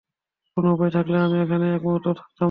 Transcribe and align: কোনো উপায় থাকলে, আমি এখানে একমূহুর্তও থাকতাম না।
কোনো 0.57 0.67
উপায় 0.75 0.91
থাকলে, 0.93 1.15
আমি 1.19 1.37
এখানে 1.45 1.65
একমূহুর্তও 1.71 2.13
থাকতাম 2.13 2.27
না। 2.27 2.39